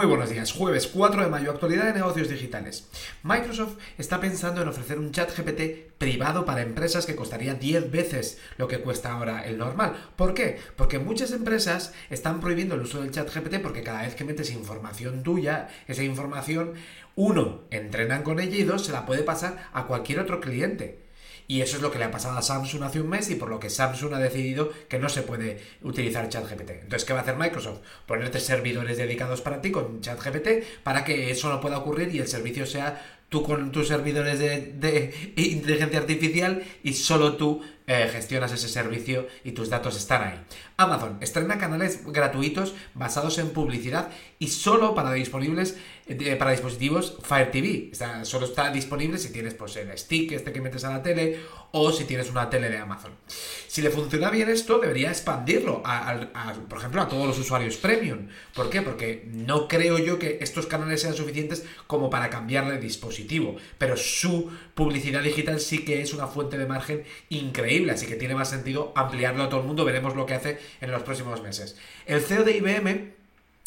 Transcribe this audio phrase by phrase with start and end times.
[0.00, 2.88] Muy buenos días, jueves 4 de mayo, actualidad de negocios digitales.
[3.22, 8.38] Microsoft está pensando en ofrecer un chat GPT privado para empresas que costaría 10 veces
[8.56, 9.92] lo que cuesta ahora el normal.
[10.16, 10.58] ¿Por qué?
[10.74, 14.50] Porque muchas empresas están prohibiendo el uso del chat GPT porque cada vez que metes
[14.52, 16.72] información tuya, esa información,
[17.14, 21.09] uno, entrenan con ella y dos, se la puede pasar a cualquier otro cliente.
[21.46, 23.48] Y eso es lo que le ha pasado a Samsung hace un mes y por
[23.48, 26.70] lo que Samsung ha decidido que no se puede utilizar ChatGPT.
[26.70, 27.80] Entonces, ¿qué va a hacer Microsoft?
[28.06, 32.28] Ponerte servidores dedicados para ti con ChatGPT para que eso no pueda ocurrir y el
[32.28, 38.68] servicio sea tú con tus servidores de, inteligencia artificial y solo tú eh, gestionas ese
[38.68, 40.40] servicio y tus datos están ahí.
[40.76, 47.50] Amazon estrena canales gratuitos basados en publicidad y solo para disponibles eh, para dispositivos Fire
[47.50, 47.92] TV.
[48.24, 51.38] solo está disponible si tienes pues, el stick este que metes a la tele
[51.70, 53.12] o si tienes una tele de Amazon.
[53.70, 55.80] Si le funciona bien esto, debería expandirlo,
[56.68, 58.26] por ejemplo, a todos los usuarios premium.
[58.52, 58.82] ¿Por qué?
[58.82, 63.96] Porque no creo yo que estos canales sean suficientes como para cambiarle de dispositivo, pero
[63.96, 68.50] su publicidad digital sí que es una fuente de margen increíble así que tiene más
[68.50, 71.76] sentido ampliarlo a todo el mundo, veremos lo que hace en los próximos meses.
[72.06, 73.12] El CEO de IBM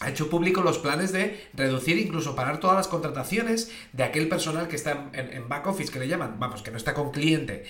[0.00, 4.66] ha hecho público los planes de reducir, incluso parar todas las contrataciones de aquel personal
[4.66, 7.64] que está en, back office, que le llaman, vamos, que no está con cliente.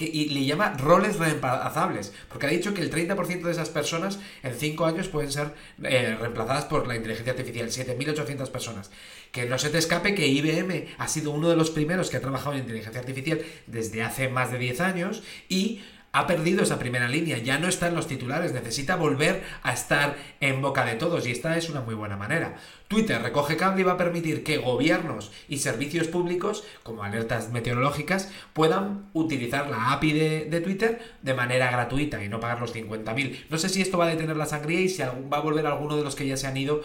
[0.00, 4.18] Que, y le llama roles reemplazables, porque ha dicho que el 30% de esas personas
[4.42, 8.90] en 5 años pueden ser eh, reemplazadas por la inteligencia artificial, 7.800 personas.
[9.30, 12.22] Que no se te escape que IBM ha sido uno de los primeros que ha
[12.22, 17.08] trabajado en inteligencia artificial desde hace más de 10 años y ha perdido esa primera
[17.08, 21.26] línea, ya no está en los titulares, necesita volver a estar en boca de todos
[21.26, 22.56] y esta es una muy buena manera.
[22.88, 28.32] Twitter recoge cable y va a permitir que gobiernos y servicios públicos, como alertas meteorológicas,
[28.52, 33.44] puedan utilizar la API de, Twitter de manera gratuita y no pagar los 50.000.
[33.48, 35.96] No sé si esto va a detener la sangría y si va a volver alguno
[35.96, 36.82] de los que ya se han ido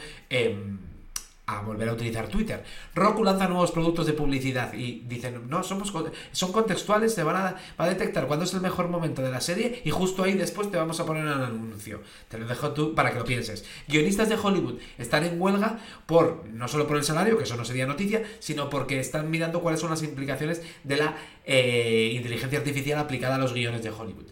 [1.47, 2.63] a volver a utilizar Twitter.
[2.93, 5.93] Roku lanza nuevos productos de publicidad y dicen, no, somos,
[6.31, 9.41] son contextuales, se van a, va a detectar cuándo es el mejor momento de la
[9.41, 12.01] serie y justo ahí después te vamos a poner un anuncio.
[12.29, 13.65] Te lo dejo tú para que lo pienses.
[13.87, 17.65] Guionistas de Hollywood están en huelga por, no solo por el salario, que eso no
[17.65, 22.99] sería noticia, sino porque están mirando cuáles son las implicaciones de la eh, inteligencia artificial
[22.99, 24.25] aplicada a los guiones de Hollywood.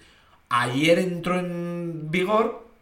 [0.50, 2.73] Ayer entró en vigor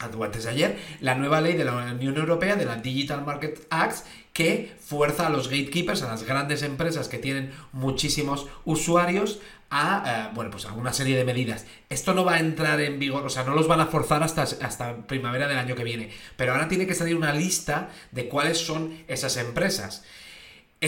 [0.00, 4.06] antes de ayer, la nueva ley de la Unión Europea, de la Digital Market Act,
[4.32, 9.40] que fuerza a los gatekeepers, a las grandes empresas que tienen muchísimos usuarios,
[9.70, 11.66] a, eh, bueno, pues a una serie de medidas.
[11.88, 14.42] Esto no va a entrar en vigor, o sea, no los van a forzar hasta,
[14.42, 18.58] hasta primavera del año que viene, pero ahora tiene que salir una lista de cuáles
[18.58, 20.04] son esas empresas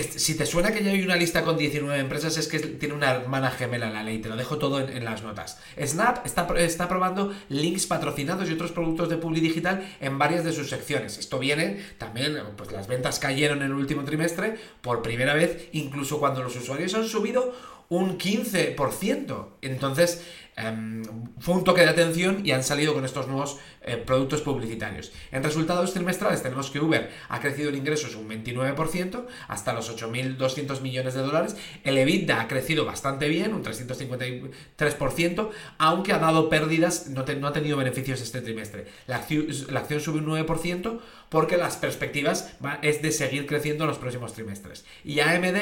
[0.00, 3.10] si te suena que ya hay una lista con 19 empresas, es que tiene una
[3.10, 4.20] hermana gemela la ley.
[4.20, 5.60] Te lo dejo todo en, las notas.
[5.78, 10.52] Snap está, está, probando links patrocinados y otros productos de publi digital en varias de
[10.54, 11.18] sus secciones.
[11.18, 16.18] Esto viene también, pues las ventas cayeron en el último trimestre por primera vez, incluso
[16.18, 17.54] cuando los usuarios han subido
[17.88, 19.58] un 15%.
[19.62, 20.24] Entonces,
[20.56, 21.02] em,
[21.38, 25.10] fue un toque de atención y han salido con estos nuevos eh, productos publicitarios.
[25.32, 30.80] En resultados trimestrales tenemos que Uber ha crecido en ingresos un 29% hasta los 8.200
[30.82, 31.56] millones de dólares.
[31.82, 37.76] El EBITDA ha crecido bastante bien, un 353%, aunque ha dado pérdidas, no, ha tenido
[37.76, 38.86] beneficios este trimestre.
[39.08, 44.32] La acción, sube un 9% porque las perspectivas es de seguir creciendo en los próximos
[44.32, 44.84] trimestres.
[45.02, 45.56] Y AMD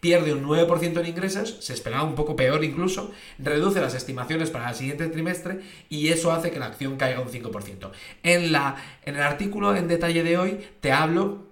[0.00, 4.68] pierde un 9% en ingresos, se esperaba un poco peor incluso, reduce las estimaciones para
[4.68, 7.90] el siguiente trimestre y eso hace que la acción caiga un 5%.
[8.22, 11.46] En, la, en el artículo en detalle de hoy te hablo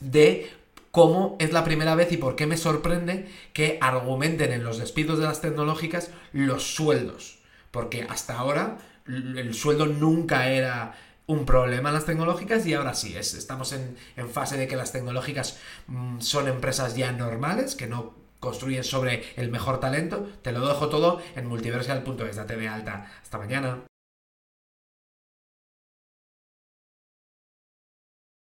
[0.00, 0.50] de
[0.90, 5.18] cómo es la primera vez y por qué me sorprende que argumenten en los despidos
[5.18, 7.38] de las tecnológicas los sueldos.
[7.70, 10.94] Porque hasta ahora el sueldo nunca era
[11.26, 13.96] un problema en las tecnológicas y ahora sí, es, estamos en,
[14.30, 19.50] fase de que las tecnológicas mm, son empresas ya normales, que no construyen sobre el
[19.50, 20.28] mejor talento.
[20.42, 22.36] Te lo dejo todo en multiversal.es.
[22.36, 23.06] Date de alta.
[23.22, 23.91] Hasta mañana.